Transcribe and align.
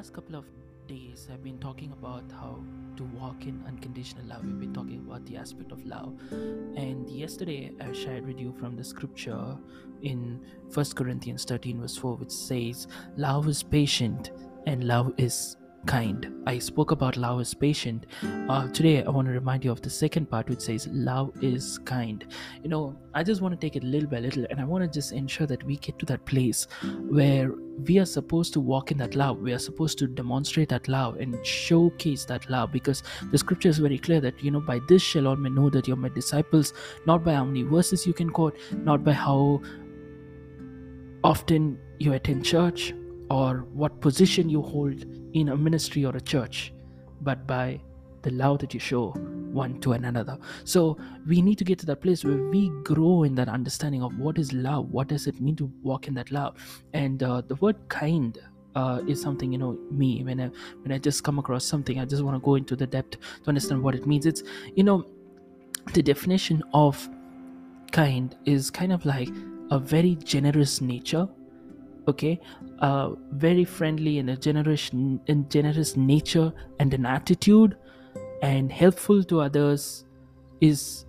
Last 0.00 0.14
couple 0.14 0.34
of 0.34 0.46
days, 0.88 1.28
I've 1.30 1.44
been 1.44 1.58
talking 1.58 1.92
about 1.92 2.24
how 2.32 2.64
to 2.96 3.04
walk 3.20 3.44
in 3.44 3.62
unconditional 3.66 4.24
love. 4.24 4.42
We've 4.42 4.58
been 4.58 4.72
talking 4.72 5.04
about 5.06 5.26
the 5.26 5.36
aspect 5.36 5.72
of 5.72 5.84
love. 5.84 6.18
And 6.30 7.06
yesterday, 7.10 7.72
I 7.78 7.92
shared 7.92 8.26
with 8.26 8.40
you 8.40 8.54
from 8.58 8.76
the 8.76 8.82
scripture 8.82 9.58
in 10.00 10.40
1 10.72 10.86
Corinthians 10.94 11.44
13, 11.44 11.82
verse 11.82 11.98
4, 11.98 12.14
which 12.14 12.30
says, 12.30 12.88
Love 13.18 13.46
is 13.46 13.62
patient 13.62 14.30
and 14.66 14.84
love 14.84 15.12
is 15.18 15.58
kind. 15.86 16.32
I 16.46 16.58
spoke 16.58 16.90
about 16.90 17.16
love 17.16 17.40
is 17.40 17.54
patient. 17.54 18.06
Uh, 18.48 18.68
today, 18.68 19.02
I 19.02 19.10
want 19.10 19.28
to 19.28 19.32
remind 19.32 19.64
you 19.64 19.70
of 19.70 19.80
the 19.82 19.90
second 19.90 20.30
part, 20.30 20.48
which 20.48 20.60
says 20.60 20.88
love 20.90 21.32
is 21.42 21.78
kind. 21.78 22.24
You 22.62 22.68
know, 22.68 22.96
I 23.14 23.22
just 23.22 23.40
want 23.40 23.58
to 23.58 23.60
take 23.60 23.76
it 23.76 23.84
little 23.84 24.08
by 24.08 24.20
little, 24.20 24.46
and 24.50 24.60
I 24.60 24.64
want 24.64 24.84
to 24.84 24.90
just 24.90 25.12
ensure 25.12 25.46
that 25.46 25.62
we 25.64 25.76
get 25.76 25.98
to 25.98 26.06
that 26.06 26.24
place 26.26 26.66
where 27.08 27.52
we 27.86 27.98
are 27.98 28.06
supposed 28.06 28.52
to 28.54 28.60
walk 28.60 28.90
in 28.90 28.98
that 28.98 29.14
love. 29.14 29.38
We 29.38 29.52
are 29.52 29.58
supposed 29.58 29.98
to 29.98 30.06
demonstrate 30.06 30.68
that 30.68 30.88
love 30.88 31.16
and 31.16 31.44
showcase 31.44 32.24
that 32.26 32.48
love 32.50 32.72
because 32.72 33.02
the 33.30 33.38
scripture 33.38 33.68
is 33.68 33.78
very 33.78 33.98
clear 33.98 34.20
that, 34.20 34.42
you 34.42 34.50
know, 34.50 34.60
by 34.60 34.80
this 34.88 35.02
shall 35.02 35.26
all 35.26 35.36
men 35.36 35.54
know 35.54 35.70
that 35.70 35.88
you're 35.88 35.96
my 35.96 36.10
disciples, 36.10 36.74
not 37.06 37.24
by 37.24 37.34
how 37.34 37.44
many 37.44 37.62
verses 37.62 38.06
you 38.06 38.12
can 38.12 38.30
quote, 38.30 38.56
not 38.72 39.02
by 39.02 39.12
how 39.12 39.62
often 41.24 41.78
you 41.98 42.12
attend 42.14 42.44
church 42.44 42.94
or 43.30 43.66
what 43.72 44.00
position 44.00 44.48
you 44.48 44.60
hold 44.60 45.04
in 45.34 45.50
a 45.50 45.56
ministry 45.56 46.04
or 46.04 46.16
a 46.16 46.20
church, 46.20 46.72
but 47.20 47.46
by 47.46 47.80
the 48.22 48.30
love 48.32 48.58
that 48.58 48.74
you 48.74 48.80
show 48.80 49.10
one 49.52 49.80
to 49.80 49.92
another. 49.92 50.36
So 50.64 50.98
we 51.26 51.40
need 51.40 51.56
to 51.58 51.64
get 51.64 51.78
to 51.80 51.86
that 51.86 52.02
place 52.02 52.24
where 52.24 52.36
we 52.36 52.68
grow 52.84 53.22
in 53.22 53.34
that 53.36 53.48
understanding 53.48 54.02
of 54.02 54.18
what 54.18 54.38
is 54.38 54.52
love, 54.52 54.90
what 54.90 55.08
does 55.08 55.26
it 55.26 55.40
mean 55.40 55.56
to 55.56 55.70
walk 55.82 56.08
in 56.08 56.14
that 56.14 56.30
love, 56.30 56.56
and 56.92 57.22
uh, 57.22 57.42
the 57.46 57.54
word 57.56 57.76
kind. 57.88 58.38
Uh, 58.76 59.02
is 59.08 59.20
something 59.20 59.50
you 59.50 59.58
know 59.58 59.76
me 59.90 60.22
when 60.22 60.40
I 60.40 60.48
when 60.82 60.92
I 60.92 60.98
just 60.98 61.24
come 61.24 61.40
across 61.40 61.64
something 61.64 61.98
I 61.98 62.04
just 62.04 62.22
want 62.22 62.36
to 62.36 62.38
go 62.40 62.54
into 62.54 62.76
the 62.76 62.86
depth 62.86 63.18
to 63.42 63.48
understand 63.48 63.82
what 63.82 63.96
it 63.96 64.06
means. 64.06 64.26
It's 64.26 64.44
you 64.76 64.84
know 64.84 65.04
the 65.92 66.00
definition 66.00 66.62
of 66.72 67.08
kind 67.90 68.36
is 68.44 68.70
kind 68.70 68.92
of 68.92 69.04
like 69.04 69.28
a 69.72 69.78
very 69.80 70.14
generous 70.14 70.80
nature 70.80 71.28
okay 72.08 72.40
uh, 72.80 73.10
very 73.32 73.64
friendly 73.64 74.18
and 74.18 74.30
a 74.30 74.36
generous 74.36 74.90
and 74.90 75.50
generous 75.50 75.96
nature 75.96 76.52
and 76.78 76.94
an 76.94 77.06
attitude 77.06 77.76
and 78.42 78.72
helpful 78.72 79.22
to 79.24 79.40
others 79.40 80.04
is 80.60 81.04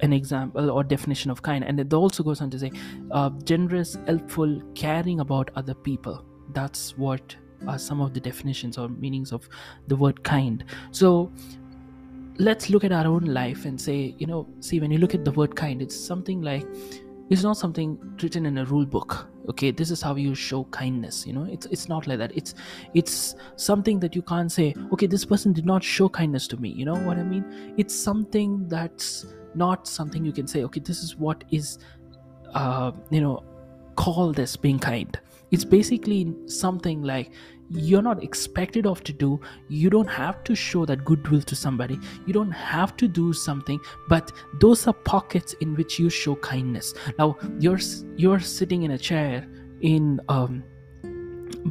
an 0.00 0.12
example 0.12 0.70
or 0.70 0.84
definition 0.84 1.30
of 1.30 1.42
kind. 1.42 1.64
And 1.64 1.80
it 1.80 1.92
also 1.92 2.22
goes 2.22 2.40
on 2.40 2.50
to 2.50 2.58
say 2.58 2.70
uh, 3.10 3.30
generous 3.44 3.96
helpful 4.06 4.60
caring 4.74 5.20
about 5.20 5.50
other 5.56 5.74
people. 5.74 6.24
That's 6.52 6.96
what 6.96 7.36
are 7.66 7.78
some 7.78 8.00
of 8.00 8.14
the 8.14 8.20
definitions 8.20 8.78
or 8.78 8.88
meanings 8.88 9.32
of 9.32 9.48
the 9.88 9.96
word 9.96 10.22
kind. 10.22 10.64
So 10.92 11.32
let's 12.38 12.70
look 12.70 12.84
at 12.84 12.92
our 12.92 13.06
own 13.06 13.24
life 13.24 13.64
and 13.64 13.80
say 13.80 14.14
you 14.18 14.26
know 14.26 14.46
see 14.60 14.78
when 14.78 14.92
you 14.92 14.98
look 14.98 15.12
at 15.12 15.24
the 15.24 15.32
word 15.32 15.56
kind 15.56 15.82
it's 15.82 15.98
something 15.98 16.40
like 16.40 16.64
it's 17.30 17.42
not 17.42 17.56
something 17.56 17.98
written 18.22 18.46
in 18.46 18.58
a 18.58 18.64
rule 18.64 18.86
book 18.86 19.28
okay? 19.48 19.70
This 19.70 19.90
is 19.90 20.02
how 20.02 20.14
you 20.14 20.34
show 20.34 20.64
kindness 20.64 21.26
you 21.26 21.32
know? 21.32 21.44
It's 21.44 21.66
it's 21.66 21.88
not 21.88 22.06
like 22.06 22.18
that. 22.18 22.36
It's 22.36 22.54
it's 22.94 23.34
something 23.56 23.98
that 24.00 24.14
you 24.14 24.22
can't 24.22 24.52
say 24.52 24.74
okay 24.92 25.06
this 25.06 25.24
person 25.24 25.52
did 25.52 25.66
not 25.66 25.82
show 25.82 26.08
kindness 26.08 26.46
to 26.48 26.56
me 26.56 26.68
you 26.68 26.84
know 26.84 26.94
what 26.94 27.18
i 27.18 27.22
mean? 27.22 27.74
It's 27.76 27.94
something 27.94 28.68
that's 28.68 29.26
not 29.54 29.88
something 29.88 30.24
you 30.24 30.32
can 30.32 30.46
say 30.46 30.62
okay 30.64 30.80
this 30.80 31.02
is 31.02 31.16
what 31.16 31.44
is 31.50 31.78
uh 32.54 32.92
you 33.10 33.20
know 33.20 33.42
called 33.96 34.38
as 34.38 34.56
being 34.56 34.78
kind. 34.78 35.18
It's 35.50 35.64
basically 35.64 36.34
something 36.46 37.02
like 37.02 37.32
you're 37.70 38.02
not 38.02 38.22
expected 38.22 38.86
of 38.86 39.02
to 39.04 39.12
do 39.12 39.40
you 39.68 39.90
don't 39.90 40.06
have 40.08 40.42
to 40.44 40.54
show 40.54 40.86
that 40.86 41.04
goodwill 41.04 41.42
to 41.42 41.54
somebody 41.54 41.98
you 42.26 42.32
don't 42.32 42.50
have 42.50 42.96
to 42.96 43.06
do 43.06 43.32
something 43.32 43.78
but 44.08 44.32
those 44.60 44.86
are 44.86 44.92
pockets 44.92 45.54
in 45.60 45.74
which 45.74 45.98
you 45.98 46.10
show 46.10 46.34
kindness. 46.36 46.94
Now 47.18 47.36
you're 47.58 47.80
you're 48.16 48.40
sitting 48.40 48.82
in 48.82 48.92
a 48.92 48.98
chair 48.98 49.46
in 49.80 50.20
um 50.28 50.64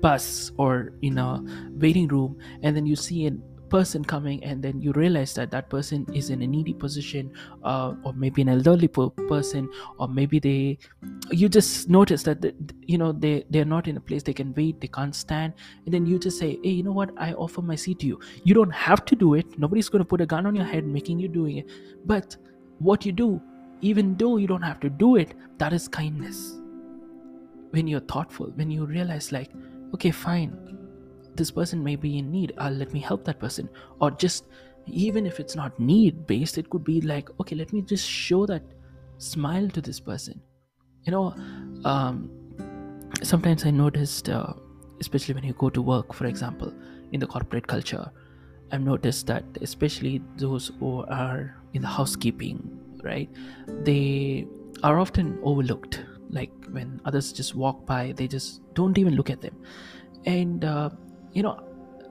bus 0.00 0.52
or 0.56 0.92
in 1.02 1.18
a 1.18 1.42
waiting 1.72 2.08
room 2.08 2.38
and 2.62 2.76
then 2.76 2.86
you 2.86 2.96
see 2.96 3.26
a 3.26 3.32
person 3.70 4.04
coming 4.04 4.42
and 4.42 4.62
then 4.62 4.80
you 4.80 4.92
realize 4.92 5.34
that 5.34 5.50
that 5.50 5.70
person 5.70 6.04
is 6.12 6.30
in 6.30 6.42
a 6.42 6.46
needy 6.46 6.74
position 6.74 7.32
uh, 7.62 7.94
or 8.02 8.12
maybe 8.12 8.42
an 8.42 8.48
elderly 8.48 8.88
person 8.88 9.68
or 9.98 10.08
maybe 10.08 10.38
they 10.38 10.78
you 11.30 11.48
just 11.48 11.88
notice 11.88 12.24
that 12.24 12.42
the, 12.42 12.52
you 12.86 12.98
know 12.98 13.12
they 13.12 13.44
they're 13.50 13.64
not 13.64 13.86
in 13.86 13.96
a 13.96 14.00
place 14.00 14.22
they 14.22 14.32
can 14.32 14.52
wait 14.54 14.80
they 14.80 14.88
can't 14.88 15.14
stand 15.14 15.52
and 15.84 15.94
then 15.94 16.04
you 16.04 16.18
just 16.18 16.38
say 16.38 16.58
hey 16.62 16.80
you 16.80 16.84
know 16.84 16.92
what? 16.92 17.10
I 17.18 17.34
offer 17.34 17.60
my 17.60 17.76
seat 17.76 17.98
to 18.00 18.06
you. 18.06 18.20
You 18.44 18.54
don't 18.54 18.70
have 18.70 19.04
to 19.04 19.14
do 19.14 19.34
it. 19.34 19.58
Nobody's 19.58 19.90
going 19.90 20.00
to 20.00 20.08
put 20.12 20.22
a 20.22 20.26
gun 20.26 20.46
on 20.46 20.54
your 20.54 20.64
head 20.64 20.86
making 20.86 21.18
you 21.18 21.28
doing 21.28 21.58
it. 21.58 21.66
But 22.06 22.36
what 22.78 23.04
you 23.04 23.12
do 23.12 23.40
even 23.82 24.16
though 24.16 24.36
you 24.36 24.46
don't 24.46 24.62
have 24.62 24.80
to 24.80 24.90
do 24.90 25.16
it 25.16 25.34
that 25.58 25.72
is 25.74 25.88
kindness. 25.88 26.56
When 27.70 27.86
you're 27.86 28.00
thoughtful 28.00 28.46
when 28.54 28.70
you 28.70 28.86
realize 28.86 29.30
like 29.32 29.50
okay 29.94 30.10
fine 30.10 30.79
this 31.40 31.50
person 31.58 31.82
may 31.88 31.96
be 31.96 32.18
in 32.18 32.30
need 32.30 32.52
uh, 32.58 32.70
let 32.70 32.92
me 32.92 33.00
help 33.00 33.24
that 33.24 33.38
person. 33.38 33.68
Or 34.00 34.10
just 34.10 34.46
even 34.86 35.26
if 35.26 35.40
it's 35.40 35.56
not 35.56 35.78
need 35.78 36.26
based 36.26 36.58
it 36.58 36.68
could 36.70 36.84
be 36.84 37.00
like 37.00 37.28
okay 37.40 37.56
let 37.56 37.72
me 37.72 37.82
just 37.82 38.08
show 38.08 38.44
that 38.46 38.62
smile 39.18 39.68
to 39.78 39.80
this 39.80 40.00
person. 40.00 40.40
You 41.04 41.12
know 41.12 41.34
um, 41.84 42.30
sometimes 43.22 43.64
i 43.66 43.70
noticed 43.70 44.28
uh, 44.28 44.52
especially 45.00 45.34
when 45.34 45.44
you 45.44 45.52
go 45.54 45.68
to 45.70 45.82
work 45.82 46.14
for 46.18 46.26
example 46.26 46.72
in 47.12 47.20
the 47.20 47.26
corporate 47.26 47.66
culture 47.66 48.10
i've 48.72 48.82
noticed 48.82 49.26
that 49.26 49.44
especially 49.62 50.22
those 50.36 50.70
who 50.78 50.92
are 51.22 51.56
in 51.74 51.82
the 51.82 51.88
housekeeping 51.88 52.60
right 53.02 53.28
they 53.90 54.46
are 54.82 54.98
often 54.98 55.38
overlooked. 55.42 56.04
Like 56.30 56.52
when 56.70 57.00
others 57.04 57.32
just 57.32 57.54
walk 57.54 57.86
by 57.86 58.12
they 58.16 58.28
just 58.28 58.60
don't 58.74 58.96
even 58.98 59.14
look 59.14 59.30
at 59.30 59.40
them. 59.40 59.56
And 60.26 60.64
uh, 60.64 60.90
you 61.32 61.42
know 61.42 61.62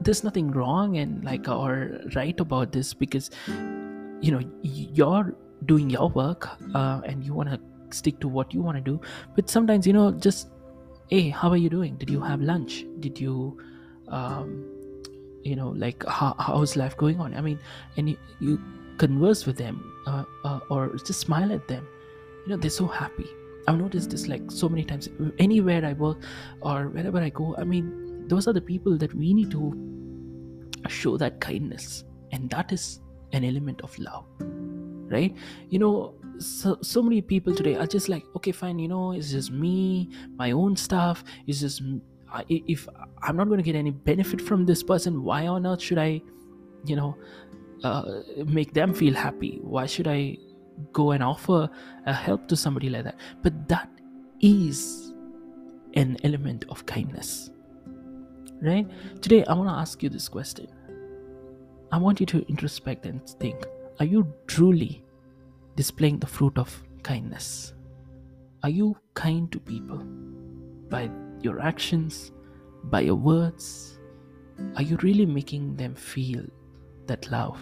there's 0.01 0.23
nothing 0.23 0.51
wrong 0.51 0.97
and 0.97 1.23
like 1.23 1.47
or 1.47 1.99
right 2.15 2.39
about 2.39 2.71
this 2.71 2.93
because 2.93 3.29
you 4.21 4.31
know 4.31 4.41
you're 4.61 5.35
doing 5.65 5.89
your 5.89 6.09
work 6.09 6.49
uh, 6.73 7.01
and 7.05 7.23
you 7.23 7.33
want 7.33 7.49
to 7.49 7.59
stick 7.91 8.19
to 8.19 8.27
what 8.27 8.53
you 8.53 8.61
want 8.61 8.77
to 8.77 8.81
do. 8.81 9.01
But 9.35 9.49
sometimes 9.49 9.85
you 9.85 9.93
know 9.93 10.11
just 10.11 10.49
hey 11.09 11.29
how 11.29 11.49
are 11.49 11.57
you 11.57 11.69
doing? 11.69 11.95
Did 11.97 12.09
you 12.09 12.21
have 12.21 12.41
lunch? 12.41 12.85
Did 12.99 13.19
you 13.19 13.57
um, 14.07 14.65
you 15.43 15.55
know 15.55 15.69
like 15.69 16.05
how, 16.05 16.35
how's 16.39 16.75
life 16.75 16.95
going 16.97 17.19
on? 17.19 17.33
I 17.33 17.41
mean 17.41 17.59
and 17.97 18.09
you, 18.09 18.17
you 18.39 18.61
converse 18.97 19.45
with 19.45 19.57
them 19.57 19.93
uh, 20.07 20.23
uh, 20.43 20.59
or 20.69 20.95
just 21.05 21.19
smile 21.19 21.51
at 21.51 21.67
them. 21.67 21.85
You 22.45 22.51
know 22.51 22.57
they're 22.57 22.69
so 22.69 22.87
happy. 22.87 23.27
I've 23.67 23.77
noticed 23.77 24.11
this 24.11 24.27
like 24.27 24.49
so 24.49 24.69
many 24.69 24.83
times. 24.83 25.09
Anywhere 25.37 25.85
i 25.85 25.93
work 25.93 26.17
or 26.61 26.87
wherever 26.87 27.19
i 27.19 27.29
go 27.29 27.55
i 27.57 27.63
mean 27.63 28.08
those 28.29 28.47
are 28.47 28.53
the 28.53 28.61
people 28.61 28.97
that 28.97 29.13
we 29.13 29.33
need 29.33 29.51
to 29.51 29.73
show 30.87 31.17
that 31.17 31.39
kindness 31.39 32.05
and 32.31 32.49
that 32.49 32.71
is 32.71 33.01
an 33.33 33.43
element 33.43 33.81
of 33.81 33.97
love 33.99 34.25
right 35.11 35.35
you 35.69 35.79
know 35.79 36.15
so, 36.37 36.77
so 36.81 37.01
many 37.01 37.21
people 37.21 37.53
today 37.53 37.75
are 37.75 37.85
just 37.87 38.07
like 38.07 38.23
okay 38.35 38.51
fine 38.51 38.79
you 38.79 38.87
know 38.87 39.11
it's 39.11 39.31
just 39.31 39.51
me 39.51 40.09
my 40.37 40.51
own 40.51 40.75
stuff 40.75 41.23
it's 41.47 41.59
just 41.59 41.81
if 42.47 42.87
i'm 43.23 43.35
not 43.35 43.47
going 43.47 43.57
to 43.57 43.63
get 43.63 43.75
any 43.75 43.91
benefit 43.91 44.41
from 44.41 44.65
this 44.65 44.83
person 44.83 45.23
why 45.23 45.47
on 45.47 45.65
earth 45.65 45.81
should 45.81 45.97
i 45.97 46.21
you 46.85 46.95
know, 46.95 47.17
uh, 47.83 48.21
make 48.45 48.73
them 48.73 48.93
feel 48.93 49.13
happy? 49.13 49.59
Why 49.61 49.85
should 49.85 50.07
I 50.07 50.37
go 50.93 51.11
and 51.11 51.23
offer 51.23 51.69
a 52.05 52.13
help 52.13 52.47
to 52.49 52.55
somebody 52.55 52.89
like 52.89 53.03
that? 53.03 53.15
But 53.41 53.67
that 53.69 53.89
is 54.41 55.13
an 55.95 56.17
element 56.23 56.65
of 56.69 56.85
kindness, 56.85 57.49
right? 58.61 58.87
Today, 59.21 59.43
I 59.45 59.53
want 59.53 59.69
to 59.69 59.73
ask 59.73 60.01
you 60.03 60.09
this 60.09 60.27
question. 60.27 60.67
I 61.91 61.97
want 61.97 62.19
you 62.19 62.25
to 62.27 62.45
introspect 62.47 63.05
and 63.05 63.27
think 63.39 63.65
Are 63.99 64.05
you 64.05 64.31
truly 64.47 65.03
displaying 65.75 66.19
the 66.19 66.27
fruit 66.27 66.57
of 66.57 66.83
kindness? 67.03 67.73
Are 68.63 68.69
you 68.69 68.95
kind 69.13 69.51
to 69.51 69.59
people 69.59 69.97
by 70.89 71.09
your 71.41 71.61
actions, 71.61 72.31
by 72.85 73.01
your 73.01 73.15
words? 73.15 73.99
Are 74.75 74.81
you 74.81 74.97
really 74.97 75.25
making 75.25 75.75
them 75.77 75.95
feel 75.95 76.43
that 77.07 77.31
love? 77.31 77.59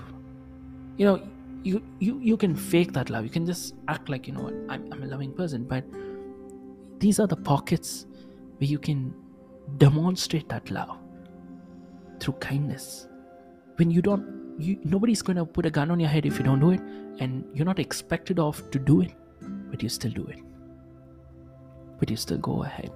You 0.97 1.05
know, 1.05 1.27
you 1.63 1.83
you 1.99 2.19
you 2.19 2.37
can 2.37 2.55
fake 2.55 2.93
that 2.93 3.09
love. 3.09 3.23
You 3.23 3.29
can 3.29 3.45
just 3.45 3.75
act 3.87 4.09
like 4.09 4.27
you 4.27 4.33
know 4.33 4.43
what 4.43 4.53
I'm, 4.69 4.91
I'm 4.91 5.03
a 5.03 5.07
loving 5.07 5.33
person, 5.33 5.63
but 5.63 5.83
these 6.99 7.19
are 7.19 7.27
the 7.27 7.35
pockets 7.35 8.07
where 8.57 8.67
you 8.67 8.79
can 8.79 9.13
demonstrate 9.77 10.47
that 10.49 10.71
love 10.71 10.97
through 12.19 12.35
kindness. 12.35 13.07
When 13.75 13.91
you 13.91 14.01
don't, 14.01 14.55
you 14.57 14.79
nobody's 14.83 15.21
going 15.21 15.37
to 15.37 15.45
put 15.45 15.65
a 15.65 15.69
gun 15.69 15.91
on 15.91 15.99
your 15.99 16.09
head 16.09 16.25
if 16.25 16.37
you 16.37 16.43
don't 16.43 16.59
do 16.59 16.71
it, 16.71 16.81
and 17.19 17.45
you're 17.53 17.65
not 17.65 17.79
expected 17.79 18.39
of 18.39 18.69
to 18.71 18.79
do 18.79 19.01
it, 19.01 19.13
but 19.69 19.83
you 19.83 19.89
still 19.89 20.11
do 20.11 20.25
it. 20.27 20.39
But 21.99 22.09
you 22.09 22.15
still 22.15 22.37
go 22.37 22.63
ahead. 22.63 22.91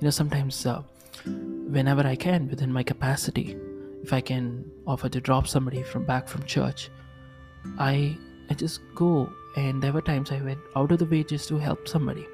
You 0.00 0.06
know, 0.06 0.10
sometimes 0.10 0.66
uh, 0.66 0.82
whenever 1.24 2.06
I 2.06 2.16
can, 2.16 2.48
within 2.48 2.72
my 2.72 2.82
capacity, 2.82 3.56
if 4.02 4.12
I 4.12 4.20
can 4.20 4.70
offer 4.86 5.08
to 5.08 5.20
drop 5.20 5.48
somebody 5.48 5.82
from 5.82 6.04
back 6.04 6.28
from 6.28 6.44
church, 6.44 6.90
I 7.78 8.16
I 8.50 8.54
just 8.54 8.80
go. 8.94 9.32
And 9.56 9.82
there 9.82 9.92
were 9.92 10.02
times 10.02 10.30
I 10.30 10.40
went 10.42 10.58
out 10.76 10.92
of 10.92 10.98
the 10.98 11.06
way 11.06 11.22
just 11.22 11.48
to 11.48 11.58
help 11.58 11.88
somebody. 11.88 12.26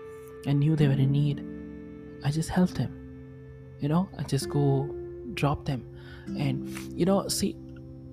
I 0.47 0.53
knew 0.53 0.75
they 0.75 0.89
were 0.89 0.95
in 0.95 1.13
need. 1.13 1.45
I 2.25 2.31
just 2.31 2.49
helped 2.49 2.75
them. 2.75 3.00
You 3.81 3.89
know, 3.89 4.09
I 4.19 4.23
just 4.23 4.49
go 4.49 4.89
drop 5.35 5.65
them. 5.65 5.87
And 6.39 6.69
you 6.99 7.05
know, 7.05 7.29
see, 7.29 7.57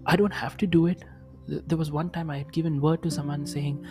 I 0.05 0.15
don't 0.15 0.33
have 0.33 0.57
to 0.57 0.67
do 0.67 0.87
it. 0.87 1.03
There 1.47 1.77
was 1.77 1.91
one 1.91 2.09
time 2.09 2.29
I 2.29 2.37
had 2.39 2.51
given 2.51 2.81
word 2.81 3.03
to 3.03 3.11
someone 3.11 3.45
saying, 3.45 3.85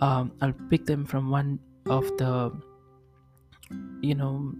um, 0.00 0.32
I'll 0.40 0.54
pick 0.70 0.86
them 0.86 1.04
from 1.04 1.30
one 1.30 1.58
of 1.86 2.04
the 2.16 2.52
you 4.00 4.14
know 4.14 4.52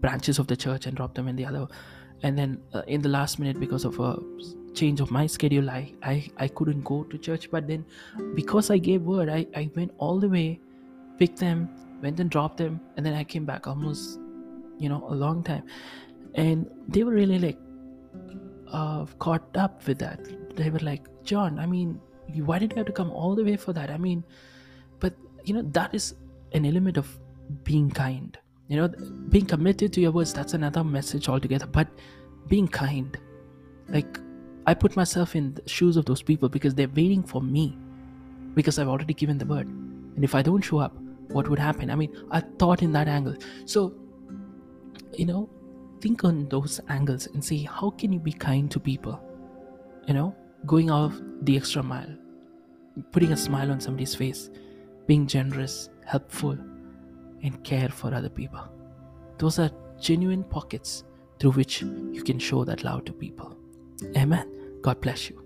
branches 0.00 0.38
of 0.38 0.46
the 0.46 0.56
church 0.56 0.86
and 0.86 0.96
drop 0.96 1.14
them 1.14 1.28
in 1.28 1.36
the 1.36 1.44
other 1.44 1.66
and 2.22 2.38
then 2.38 2.60
uh, 2.72 2.82
in 2.86 3.02
the 3.02 3.08
last 3.08 3.38
minute 3.38 3.60
because 3.60 3.84
of 3.84 3.98
a 4.00 4.18
change 4.74 5.00
of 5.00 5.10
my 5.10 5.26
schedule 5.26 5.70
I, 5.70 5.92
I 6.02 6.30
i 6.38 6.48
couldn't 6.48 6.82
go 6.82 7.04
to 7.04 7.18
church 7.18 7.50
but 7.50 7.66
then 7.66 7.84
because 8.34 8.70
i 8.70 8.78
gave 8.78 9.02
word 9.02 9.28
i 9.28 9.46
i 9.54 9.70
went 9.74 9.92
all 9.98 10.18
the 10.18 10.28
way 10.28 10.60
picked 11.18 11.38
them 11.38 11.68
went 12.02 12.20
and 12.20 12.30
dropped 12.30 12.58
them 12.58 12.80
and 12.96 13.04
then 13.04 13.14
i 13.14 13.24
came 13.24 13.44
back 13.44 13.66
almost 13.66 14.18
you 14.78 14.88
know 14.88 15.06
a 15.08 15.14
long 15.14 15.42
time 15.42 15.64
and 16.36 16.70
they 16.88 17.02
were 17.02 17.12
really 17.12 17.38
like 17.38 17.58
uh, 18.72 19.04
caught 19.18 19.56
up 19.56 19.86
with 19.86 19.98
that. 19.98 20.20
They 20.56 20.70
were 20.70 20.78
like 20.78 21.06
john 21.26 21.58
i 21.58 21.66
mean 21.66 22.00
why 22.50 22.58
did 22.58 22.72
you 22.72 22.76
have 22.76 22.86
to 22.86 22.92
come 22.92 23.10
all 23.10 23.34
the 23.34 23.44
way 23.44 23.56
for 23.56 23.72
that? 23.72 23.90
I 23.90 23.98
mean 23.98 24.24
but 25.00 25.14
you 25.44 25.54
know 25.54 25.62
that 25.72 25.94
is 25.94 26.14
an 26.52 26.64
element 26.64 26.96
of 26.96 27.18
being 27.64 27.90
kind. 27.90 28.38
You 28.68 28.76
know 28.78 28.88
being 29.28 29.46
committed 29.46 29.92
to 29.94 30.00
your 30.00 30.12
words 30.12 30.32
that's 30.32 30.54
another 30.54 30.82
message 30.84 31.28
altogether. 31.28 31.66
But 31.66 31.88
being 32.48 32.68
kind 32.68 33.18
like 33.88 34.18
i 34.66 34.74
put 34.74 34.96
myself 34.96 35.36
in 35.36 35.54
the 35.54 35.68
shoes 35.68 35.96
of 35.96 36.04
those 36.06 36.22
people 36.22 36.48
because 36.48 36.74
they're 36.74 36.94
waiting 36.96 37.22
for 37.22 37.40
me 37.40 37.76
because 38.54 38.78
i've 38.78 38.88
already 38.88 39.14
given 39.14 39.38
the 39.38 39.46
word. 39.46 39.66
And 39.66 40.24
if 40.24 40.34
i 40.34 40.42
don't 40.42 40.62
show 40.62 40.78
up 40.78 40.96
what 41.28 41.48
would 41.48 41.58
happen? 41.58 41.90
I 41.90 41.96
mean 41.96 42.16
i 42.30 42.40
thought 42.40 42.82
in 42.82 42.92
that 42.92 43.08
angle. 43.08 43.36
So 43.64 43.94
you 45.16 45.26
know 45.26 45.48
think 46.00 46.24
on 46.24 46.48
those 46.48 46.80
angles 46.88 47.26
and 47.28 47.44
see 47.44 47.62
how 47.64 47.90
can 47.90 48.12
you 48.12 48.18
be 48.18 48.32
kind 48.32 48.70
to 48.70 48.80
people 48.80 49.20
you 50.06 50.14
know 50.14 50.34
going 50.66 50.90
out 50.90 51.12
the 51.44 51.56
extra 51.56 51.82
mile 51.82 52.14
putting 53.12 53.32
a 53.32 53.36
smile 53.36 53.70
on 53.70 53.80
somebody's 53.80 54.14
face 54.14 54.50
being 55.06 55.26
generous 55.26 55.90
helpful 56.04 56.56
and 57.42 57.62
care 57.64 57.88
for 57.88 58.14
other 58.14 58.28
people. 58.28 58.62
Those 59.38 59.58
are 59.58 59.70
genuine 60.00 60.44
pockets 60.44 61.04
through 61.38 61.52
which 61.52 61.82
you 61.82 62.22
can 62.24 62.38
show 62.38 62.64
that 62.64 62.84
love 62.84 63.04
to 63.06 63.12
people. 63.12 63.56
Amen. 64.16 64.78
God 64.82 65.00
bless 65.00 65.28
you. 65.30 65.45